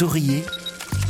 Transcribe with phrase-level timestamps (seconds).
[0.00, 0.44] Souriez,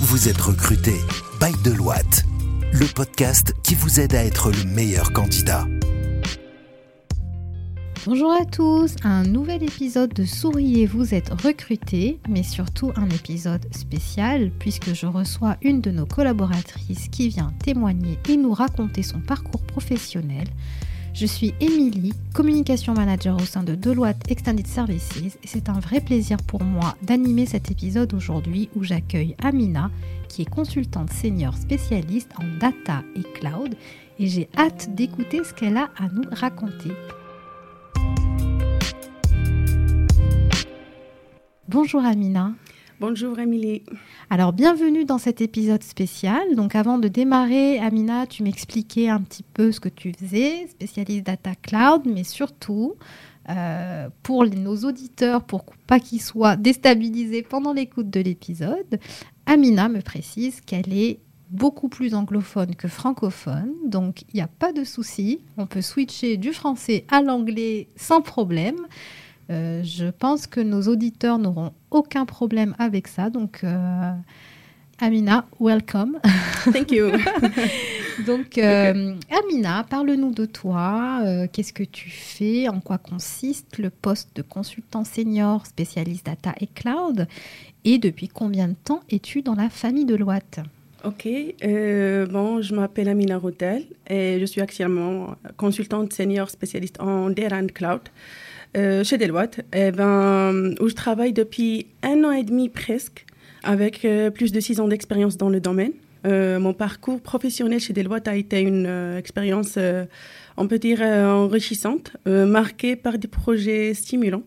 [0.00, 0.94] vous êtes recruté
[1.40, 2.24] by Deloitte,
[2.72, 5.64] le podcast qui vous aide à être le meilleur candidat.
[8.04, 13.64] Bonjour à tous, un nouvel épisode de Souriez, vous êtes recruté, mais surtout un épisode
[13.72, 19.20] spécial puisque je reçois une de nos collaboratrices qui vient témoigner et nous raconter son
[19.20, 20.48] parcours professionnel.
[21.12, 25.10] Je suis Émilie, communication manager au sein de Deloitte Extended Services
[25.42, 29.90] et c'est un vrai plaisir pour moi d'animer cet épisode aujourd'hui où j'accueille Amina
[30.28, 33.74] qui est consultante senior spécialiste en data et cloud
[34.18, 36.92] et j'ai hâte d'écouter ce qu'elle a à nous raconter.
[41.68, 42.52] Bonjour Amina.
[43.00, 43.82] Bonjour Émilie.
[44.28, 46.54] Alors bienvenue dans cet épisode spécial.
[46.54, 51.24] Donc avant de démarrer, Amina, tu m'expliquais un petit peu ce que tu faisais, spécialiste
[51.24, 52.96] data cloud, mais surtout
[53.48, 59.00] euh, pour nos auditeurs, pour pas qu'ils soient déstabilisés pendant l'écoute de l'épisode,
[59.46, 64.74] Amina me précise qu'elle est beaucoup plus anglophone que francophone, donc il n'y a pas
[64.74, 68.76] de souci, on peut switcher du français à l'anglais sans problème.
[69.50, 73.30] Euh, je pense que nos auditeurs n'auront aucun problème avec ça.
[73.30, 74.12] Donc, euh,
[75.00, 76.20] Amina, welcome.
[76.72, 77.10] Thank you.
[78.26, 81.22] donc, euh, Amina, parle-nous de toi.
[81.52, 82.68] Qu'est-ce que tu fais?
[82.68, 87.26] En quoi consiste le poste de consultant senior spécialiste data et cloud?
[87.84, 90.60] Et depuis combien de temps es-tu dans la famille de Loite
[91.02, 91.26] Ok,
[91.62, 97.68] bon, je m'appelle Amina Routel et je suis actuellement consultante senior spécialiste en Data and
[97.74, 98.02] Cloud.
[98.76, 103.26] Euh, chez Deloitte, eh ben, où je travaille depuis un an et demi presque,
[103.64, 105.92] avec euh, plus de six ans d'expérience dans le domaine.
[106.24, 109.76] Euh, mon parcours professionnel chez Deloitte a été une expérience,
[110.56, 114.44] on peut dire, enrichissante, marquée par des projets stimulants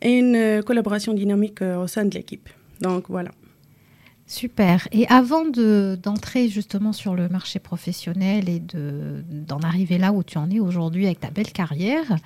[0.00, 2.48] et une collaboration dynamique au sein de l'équipe.
[2.80, 3.32] Donc voilà.
[4.26, 4.88] Super.
[4.92, 10.48] Et avant d'entrer justement sur le marché professionnel et d'en arriver là où tu en
[10.50, 12.16] es aujourd'hui avec ta belle carrière,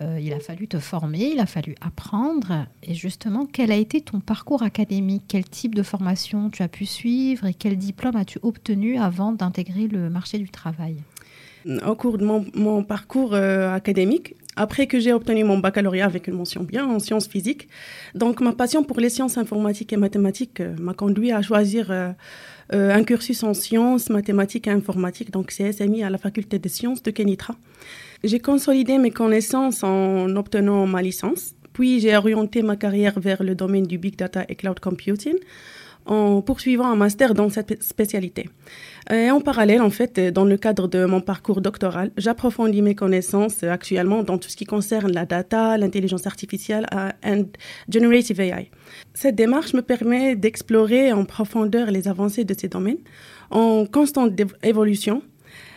[0.00, 2.66] euh, il a fallu te former, il a fallu apprendre.
[2.82, 5.24] Et justement, quel a été ton parcours académique?
[5.28, 9.86] Quel type de formation tu as pu suivre et quel diplôme as-tu obtenu avant d'intégrer
[9.86, 10.96] le marché du travail?
[11.86, 16.34] Au cours de mon, parcours euh, académique, après que j'ai obtenu mon baccalauréat avec une
[16.34, 17.68] mention bien en sciences physiques,
[18.14, 21.90] donc ma passion pour les sciences informatiques et mathématiques euh, m'a conduit à choisir
[22.70, 27.10] un cursus en sciences, mathématiques et informatiques, donc CSMI à la faculté des sciences de
[27.10, 27.54] Kenitra.
[28.24, 33.54] J'ai consolidé mes connaissances en obtenant ma licence, puis j'ai orienté ma carrière vers le
[33.54, 35.34] domaine du big data et cloud computing
[36.06, 38.48] en poursuivant un master dans cette spécialité.
[39.10, 43.62] Et en parallèle, en fait, dans le cadre de mon parcours doctoral, j'approfondis mes connaissances
[43.62, 46.86] actuellement dans tout ce qui concerne la data, l'intelligence artificielle
[47.26, 47.44] et
[47.90, 48.70] generative AI.
[49.12, 53.00] Cette démarche me permet d'explorer en profondeur les avancées de ces domaines
[53.50, 55.22] en constante évolution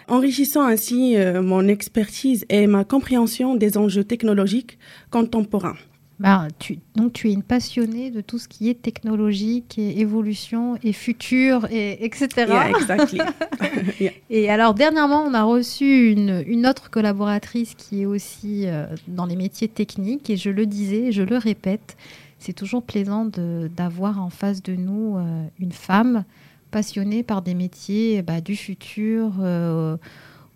[0.07, 4.77] enrichissant ainsi euh, mon expertise et ma compréhension des enjeux technologiques
[5.11, 5.77] contemporains.
[6.19, 10.75] Bah, tu, donc tu es une passionnée de tout ce qui est technologique et évolution
[10.81, 12.29] et futur et etc.
[12.37, 13.19] Yeah, exactly.
[14.31, 19.27] Et alors dernièrement, on a reçu une, une autre collaboratrice qui est aussi euh, dans
[19.27, 21.97] les métiers techniques et je le disais, je le répète,
[22.39, 26.23] c'est toujours plaisant d'avoir en face de nous euh, une femme
[26.67, 29.97] passionnée par des métiers bah, du futur, euh,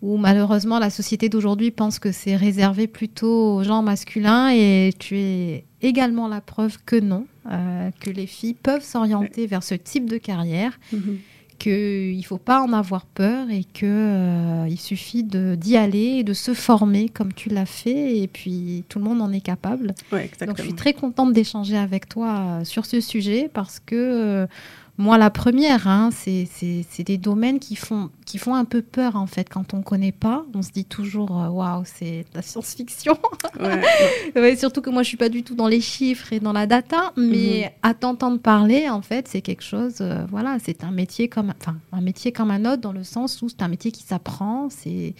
[0.00, 5.18] où malheureusement la société d'aujourd'hui pense que c'est réservé plutôt aux gens masculins, et tu
[5.18, 10.08] es également la preuve que non, euh, que les filles peuvent s'orienter vers ce type
[10.08, 10.78] de carrière.
[10.92, 11.18] Mhm.
[11.58, 16.24] qu'il ne faut pas en avoir peur et qu'il euh, il suffit d'y aller et
[16.24, 19.94] de se former comme tu l'as fait et puis tout le monde en est capable.
[20.10, 24.48] Donc je suis très contente d'échanger avec toi sur ce sujet parce que
[24.98, 29.26] moi, la première, hein, c'est des domaines qui font, qui font un peu peur, en
[29.26, 30.44] fait, quand on ne connaît pas.
[30.54, 33.16] On se dit toujours, euh, waouh, c'est de la science-fiction.
[34.58, 36.66] surtout que moi, je ne suis pas du tout dans les chiffres et dans la
[36.66, 37.70] data, mais mhm.
[37.82, 41.78] à t'entendre parler, en fait, c'est quelque chose, euh, voilà, c'est un métier comme, enfin,
[41.90, 45.14] un métier comme un autre, dans le sens où c'est un métier qui s'apprend, c'est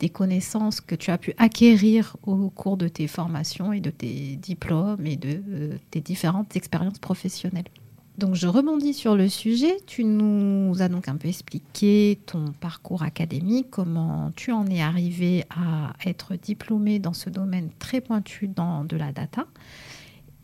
[0.00, 4.36] des connaissances que tu as pu acquérir au cours de tes formations et de tes
[4.36, 7.64] diplômes et de euh, tes différentes expériences professionnelles.
[8.16, 9.76] Donc je rebondis sur le sujet.
[9.86, 15.44] Tu nous as donc un peu expliqué ton parcours académique, comment tu en es arrivé
[15.50, 19.46] à être diplômé dans ce domaine très pointu de la data.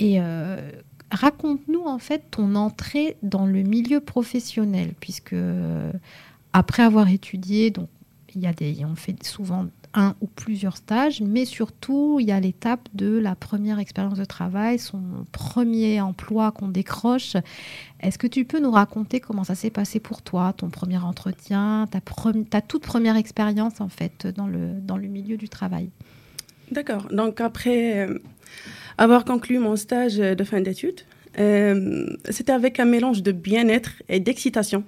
[0.00, 0.72] Et euh,
[1.12, 5.36] raconte-nous en fait ton entrée dans le milieu professionnel, puisque
[6.52, 7.88] après avoir étudié, donc
[8.34, 8.52] il a
[8.84, 13.34] on fait souvent un ou plusieurs stages, mais surtout, il y a l'étape de la
[13.34, 15.02] première expérience de travail, son
[15.32, 17.36] premier emploi qu'on décroche.
[18.00, 21.88] Est-ce que tu peux nous raconter comment ça s'est passé pour toi, ton premier entretien,
[21.90, 25.90] ta, toute première expérience en fait dans le, dans le milieu du travail?
[26.70, 27.08] D'accord.
[27.10, 28.18] Donc après euh,
[28.96, 31.00] avoir conclu mon stage de fin d'études,
[31.38, 34.84] euh, c'était avec un mélange de bien-être et d'excitation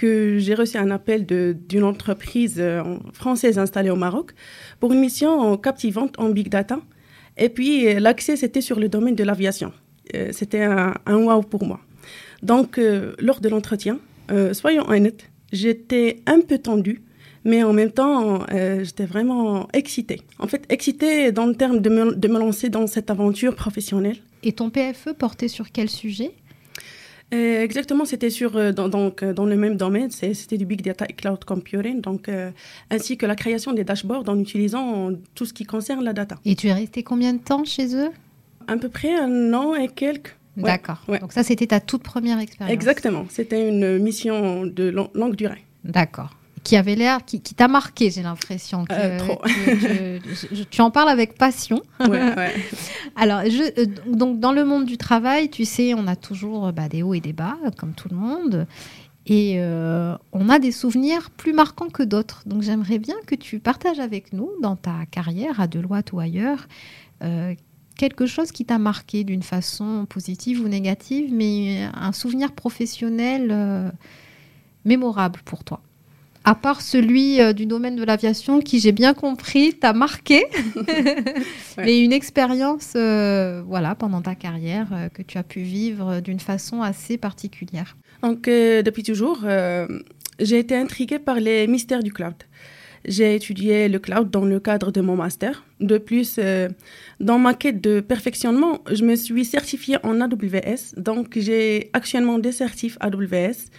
[0.00, 2.82] que j'ai reçu un appel d'une entreprise euh,
[3.12, 4.32] française installée au Maroc
[4.80, 6.78] pour une mission captivante en big data.
[7.36, 9.72] Et puis l'accès, c'était sur le domaine de l'aviation.
[10.32, 11.80] c'était un, un, wow pour moi.
[12.42, 12.80] Donc
[13.18, 13.98] lors de l'entretien,
[14.52, 17.02] soyons honnêtes, j'étais un peu tendue
[17.44, 20.20] mais en même temps, euh, j'étais vraiment excitée.
[20.38, 24.18] En fait, excitée dans le terme de me, de me, lancer dans cette aventure professionnelle.
[24.42, 26.32] Et ton PFE portait sur quel sujet?
[27.34, 31.06] Euh, Exactement, c'était sur euh, dans, donc, dans le même domaine, c'était du big data
[31.08, 32.30] et cloud computing, donc
[32.90, 36.36] ainsi que la création des dashboards en utilisant tout ce qui concerne la data.
[36.44, 38.10] Et tu es resté combien de temps chez eux?
[38.66, 40.36] À peu près un an et quelques.
[40.56, 41.02] D'accord.
[41.08, 41.18] Ouais.
[41.18, 42.72] Donc ça, c'était ta toute première expérience.
[42.72, 43.24] Exactement.
[43.30, 45.64] C'était une mission de longue durée.
[45.84, 48.84] D'accord qui avait l'air, qui, t'a marqué, j'ai l'impression.
[48.92, 49.40] Euh, trop.
[50.70, 51.82] tu en parles avec passion.
[52.00, 52.54] Ouais, ouais.
[53.16, 56.88] Alors, je, euh, donc dans le monde du travail, tu sais, on a toujours bah,
[56.88, 58.66] des hauts et des bas, comme tout le monde.
[59.26, 62.42] Et euh, on a des souvenirs plus marquants que d'autres.
[62.46, 66.68] Donc j'aimerais bien que tu partages avec nous, dans ta carrière à Deloitte ou ailleurs,
[67.96, 73.92] quelque chose qui t'a marqué d'une façon positive ou négative, mais un souvenir professionnel
[74.84, 75.82] mémorable pour toi
[76.44, 80.44] à part celui euh, du domaine de l'aviation qui, j'ai bien compris, t'a marqué,
[81.78, 86.40] mais une expérience euh, voilà, pendant ta carrière euh, que tu as pu vivre d'une
[86.40, 87.96] façon assez particulière.
[88.22, 89.46] Donc, depuis toujours,
[90.38, 92.34] j'ai été intriguée par les mystères du cloud.
[93.06, 95.64] J'ai étudié le cloud dans le cadre de mon master.
[95.80, 96.38] De plus,
[97.18, 100.98] dans ma quête de perfectionnement, je me suis certifiée en AWS.
[100.98, 103.70] Donc, j'ai actuellement des certifs AWS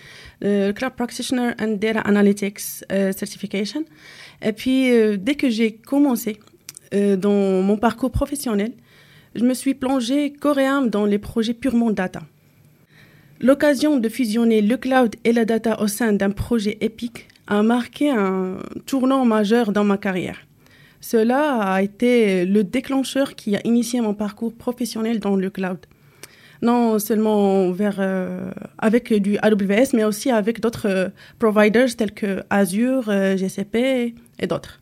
[0.44, 3.86] euh, Cloud Practitioner and Data Analytics euh, Certification.
[4.42, 6.40] Et puis, euh, dès que j'ai commencé
[6.94, 8.74] dans mon parcours professionnel,
[9.34, 12.20] je me suis plongée coréen dans les projets purement data.
[13.40, 18.10] L'occasion de fusionner le cloud et la data au sein d'un projet épique a marqué
[18.10, 20.40] un tournant majeur dans ma carrière.
[21.00, 25.80] Cela a été le déclencheur qui a initié mon parcours professionnel dans le cloud
[26.62, 31.10] non seulement vers, euh, avec du AWS, mais aussi avec d'autres euh,
[31.40, 34.80] providers tels que Azure, euh, GCP et d'autres.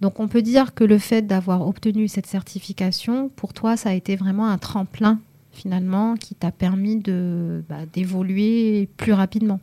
[0.00, 3.92] Donc on peut dire que le fait d'avoir obtenu cette certification, pour toi, ça a
[3.94, 5.20] été vraiment un tremplin
[5.52, 9.60] finalement qui t'a permis de bah, d'évoluer plus rapidement.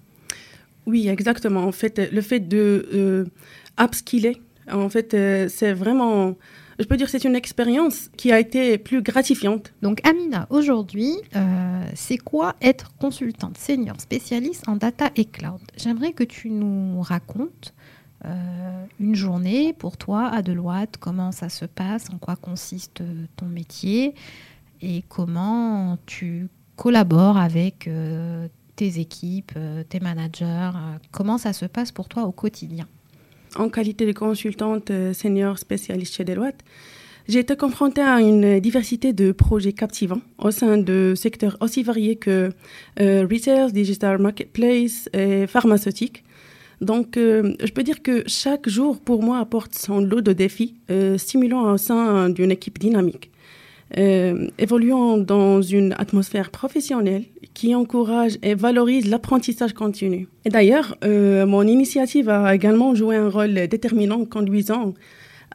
[0.86, 1.66] Oui, exactement.
[1.66, 3.26] En fait, le fait de
[3.80, 5.12] upskiller, en fait,
[5.50, 6.36] c'est vraiment
[6.82, 9.74] je peux dire que c'est une expérience qui a été plus gratifiante.
[9.82, 15.62] Donc Amina, aujourd'hui, euh, c'est quoi être consultante senior spécialiste en data et cloud?
[15.78, 17.74] J'aimerais que tu nous racontes
[18.26, 23.04] euh, une journée pour toi à Deloitte, comment ça se passe, en quoi consiste
[23.36, 24.16] ton métier
[24.82, 29.54] et comment tu collabores avec euh, tes équipes,
[29.90, 30.72] tes managers,
[31.12, 32.88] comment ça se passe pour toi au quotidien?
[33.56, 36.64] En qualité de consultante euh, senior spécialiste chez Deloitte,
[37.28, 42.16] j'ai été confrontée à une diversité de projets captivants au sein de secteurs aussi variés
[42.16, 42.50] que
[43.00, 46.24] euh, retail, digital marketplace et pharmaceutique.
[46.82, 50.76] Donc, euh, je peux dire que chaque jour, pour moi, apporte son lot de défis
[51.18, 53.32] stimulants au sein d'une équipe dynamique.
[53.98, 57.26] Euh, évoluant dans une atmosphère professionnelle
[57.62, 60.28] qui encourage et valorise l'apprentissage continu.
[60.46, 64.96] Et d'ailleurs, euh, mon initiative a également joué un rôle déterminant conduisant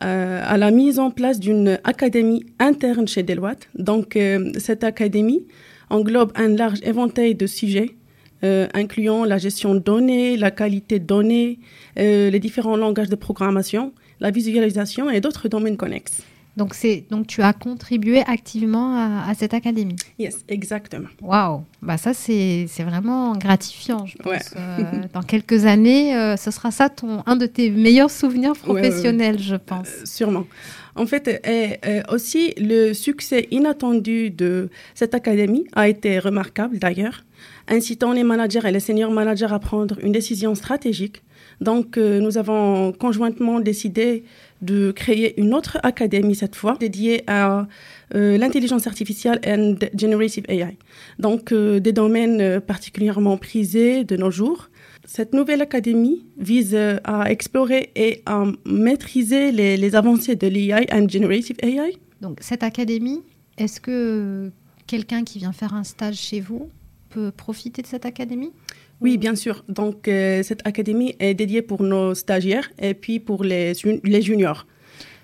[0.05, 3.69] euh, à la mise en place d'une académie interne chez Deloitte.
[3.77, 4.17] Donc,
[4.57, 5.49] cette académie
[5.91, 7.97] englobe un large éventail de sujets
[8.43, 11.59] incluant la gestion de données, la qualité de données,
[11.97, 16.23] les différents langages de programmation, la visualisation et d'autres domaines connexes.
[16.57, 16.75] Donc,
[17.11, 19.97] donc tu as contribué activement à, cette académie.
[20.19, 21.09] Yes, exactement.
[21.21, 24.07] Waouh, bah ça c'est, vraiment gratifiant.
[24.07, 24.55] Je pense.
[24.57, 29.39] Euh, dans quelques années, euh, ce sera ça ton un de tes meilleurs souvenirs professionnels,
[29.39, 29.89] je pense.
[29.89, 30.47] Euh, sûrement.
[30.95, 31.79] En fait, et,
[32.11, 37.25] aussi le succès inattendu de cette académie a été remarquable d'ailleurs,
[37.69, 41.23] incitant les managers et les seniors managers à prendre une décision stratégique.
[41.61, 44.25] Donc, nous avons conjointement décidé
[44.63, 47.67] de créer une autre académie cette fois dédiée à
[48.15, 50.77] euh, l'intelligence artificielle et generative AI.
[51.19, 54.71] Donc euh, des domaines euh, particulièrement prisés de nos jours.
[55.05, 60.87] Cette nouvelle académie vise euh, à explorer et à maîtriser les, les avancées de l'AI
[60.93, 61.99] and Generative AI.
[62.21, 63.23] Donc cette académie,
[63.59, 64.51] est-ce que
[64.87, 66.71] quelqu'un qui vient faire un stage chez vous
[67.17, 68.53] peut profiter de cette académie
[69.01, 69.65] Oui, bien sûr.
[69.69, 73.73] Donc euh, cette académie est dédiée pour nos stagiaires et puis pour les,
[74.05, 74.67] les juniors.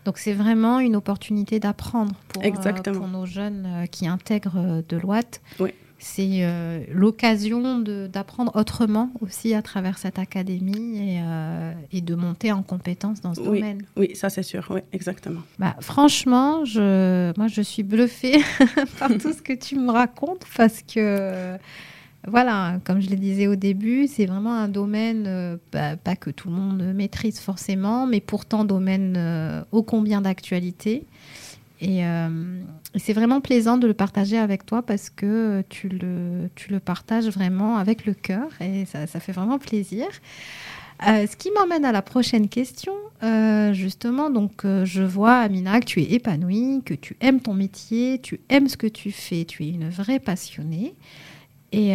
[0.05, 4.83] Donc c'est vraiment une opportunité d'apprendre pour, euh, pour nos jeunes euh, qui intègrent euh,
[4.89, 5.41] Deloitte.
[5.61, 5.71] Oui.
[6.05, 12.51] C'est euh, l'occasion d'apprendre autrement aussi à travers cette académie et, euh, et de monter
[12.51, 13.61] en compétences dans ce Oui.
[13.61, 13.85] domaine.
[13.97, 14.67] Oui, ça c'est sûr.
[14.71, 15.43] Oui, exactement.
[15.61, 18.43] Bah, franchement, je, moi je suis bluffée
[18.99, 21.57] par tout ce que tu me racontes parce que,
[22.27, 26.31] voilà, comme je le disais au début, c'est vraiment un domaine, euh, bah, pas que
[26.31, 31.07] tout le monde maîtrise forcément, mais pourtant domaine euh, ô combien d'actualité.
[31.83, 32.63] Et, euh,
[32.95, 37.77] et c'est vraiment plaisant de le partager avec toi parce que tu le, partages vraiment
[37.77, 40.07] avec le cœur et ça, fait vraiment plaisir.
[41.09, 42.93] Euh, ce qui m'emmène à la prochaine question.
[43.25, 48.21] Euh, justement, donc je vois, Amina, que tu es épanouie, que tu aimes ton métier,
[48.21, 50.95] tu aimes ce que tu fais, tu es une vraie passionnée.
[51.75, 51.95] Et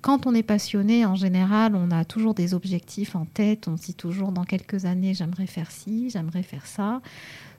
[0.00, 3.66] quand on est passionné, en général, on a toujours des objectifs en tête.
[3.66, 7.02] On se dit toujours dans quelques années, j'aimerais faire ci, j'aimerais faire ça.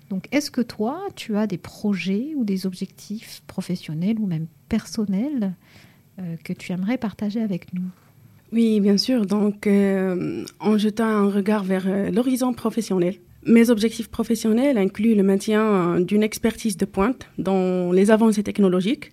[0.09, 5.53] Donc, est-ce que toi, tu as des projets ou des objectifs professionnels ou même personnels
[6.19, 7.83] euh, que tu aimerais partager avec nous?
[8.51, 9.27] Oui, bien sûr.
[9.27, 15.23] Donc, euh, en jetant un regard vers euh, l'horizon professionnel, mes objectifs professionnels incluent le
[15.23, 19.11] maintien d'une expertise de pointe dans les avancées technologiques,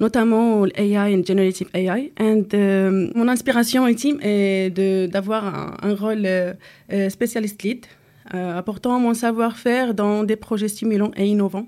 [0.00, 2.12] notamment l'AI and Generative AI.
[2.18, 4.70] And, mon inspiration ultime est
[5.08, 6.26] d'avoir un, rôle
[7.10, 7.86] spécialiste lead,
[8.30, 11.66] apportant mon savoir-faire dans des projets stimulants et innovants.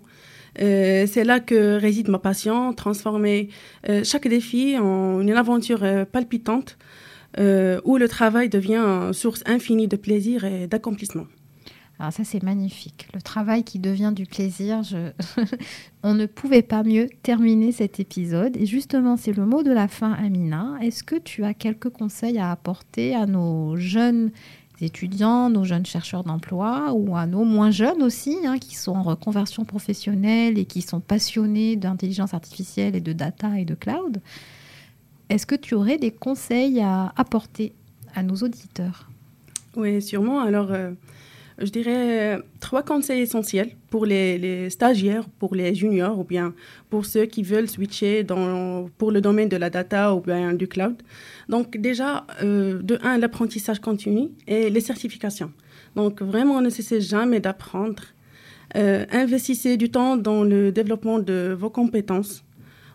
[0.60, 3.48] Euh, c'est là que réside ma passion, transformer
[3.88, 6.76] euh, chaque défi en une aventure euh, palpitante
[7.38, 11.24] euh, où le travail devient source infinie de plaisir et d'accomplissement.
[11.98, 13.06] Alors ça, c'est magnifique.
[13.14, 14.82] Le travail qui devient du plaisir.
[16.02, 18.56] On ne pouvait pas mieux terminer cet épisode.
[18.56, 20.74] Et justement, c'est le mot de la fin, Amina.
[20.82, 24.32] Est-ce que tu as quelques conseils à apporter à nos jeunes
[24.82, 29.02] étudiants, nos jeunes chercheurs d'emploi ou à nos moins jeunes aussi, hein, qui sont en
[29.02, 34.20] reconversion professionnelle et qui sont passionnés d'intelligence artificielle et de data et de cloud
[35.28, 37.74] Est-ce que tu aurais des conseils à apporter
[38.14, 39.08] à nos auditeurs?
[39.76, 40.40] Oui, sûrement.
[40.40, 40.92] Alors, euh,
[41.58, 46.54] je dirais trois conseils essentiels pour les, stagiaires, pour les juniors ou bien
[46.90, 48.24] pour ceux qui veulent switcher
[48.98, 51.02] pour le domaine de la data ou bien du cloud.
[51.48, 55.52] Donc déjà, euh, de un, l'apprentissage continu et les certifications.
[55.96, 58.02] Donc vraiment, ne cessez jamais d'apprendre.
[58.76, 62.44] Euh, investissez du temps dans le développement de vos compétences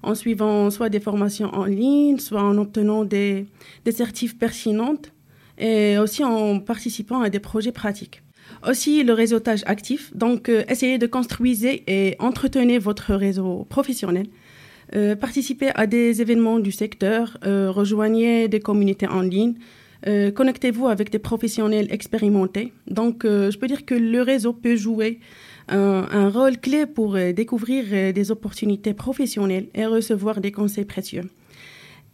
[0.01, 3.45] en suivant soit des formations en ligne, soit en obtenant des,
[3.85, 5.11] des certifs pertinentes
[5.57, 8.21] et aussi en participant à des projets pratiques.
[8.65, 14.27] Aussi le réseautage actif, donc euh, essayez de construire et entretenir votre réseau professionnel.
[14.95, 19.55] Euh, participez à des événements du secteur, euh, rejoignez des communautés en ligne,
[20.07, 22.71] euh, connectez-vous avec des professionnels expérimentés.
[22.87, 25.19] Donc je peux dire que le réseau peut jouer
[25.69, 31.29] un, rôle clé pour découvrir des opportunités professionnelles et recevoir des conseils précieux.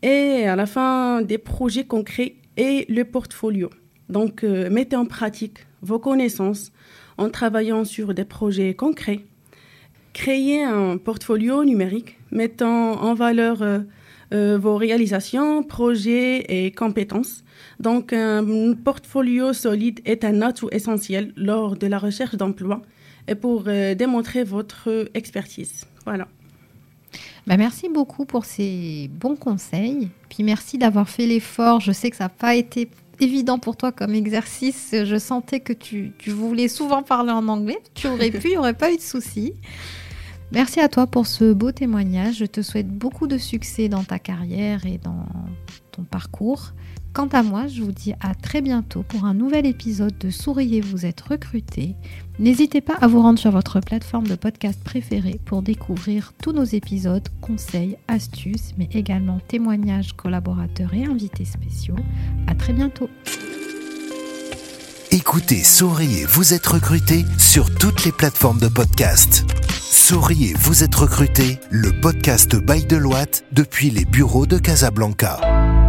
[0.02, 3.70] Et à la fin, des projets concrets et le portfolio.
[4.10, 6.72] Donc, euh, mettez en pratique vos connaissances
[7.18, 9.22] en travaillant sur des projets concrets.
[10.14, 13.80] Créez un portfolio numérique mettant en valeur euh,
[14.34, 17.44] euh, vos réalisations, projets et compétences.
[17.80, 22.82] Donc, un portfolio solide est un atout essentiel lors de la recherche d'emploi
[23.28, 25.86] et pour démontrer votre expertise.
[26.06, 26.28] Voilà.
[27.48, 30.10] Bah, merci beaucoup pour ces bons conseils.
[30.30, 31.80] Puis merci d'avoir fait l'effort.
[31.80, 32.90] Je sais que ça n'a pas été
[33.20, 34.94] évident pour toi comme exercice.
[35.04, 37.80] Je sentais que tu, voulais souvent parler en anglais.
[37.94, 39.54] Tu aurais pu, il n'y aurait pas eu de souci.
[40.52, 42.38] Merci à toi pour ce beau témoignage.
[42.38, 45.26] Je te souhaite beaucoup de succès dans ta carrière et dans
[45.92, 46.74] ton parcours.
[47.14, 50.82] Quant à moi, je vous dis à très bientôt pour un nouvel épisode de Souriez,
[50.82, 51.94] vous êtes recruté.
[52.40, 56.64] N'hésitez pas à vous rendre sur votre plateforme de podcast préférée pour découvrir tous nos
[56.64, 61.98] épisodes, conseils, astuces, mais également témoignages, collaborateurs et invités spéciaux.
[62.48, 63.10] À très bientôt.
[65.12, 69.46] Écoutez Souriez, vous êtes recruté sur toutes les plateformes de podcast.
[69.70, 75.83] Souriez, vous êtes recruté, le podcast by Deloitte depuis les bureaux de Casablanca.